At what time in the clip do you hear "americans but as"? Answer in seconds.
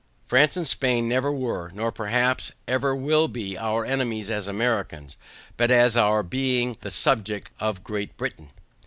4.47-5.95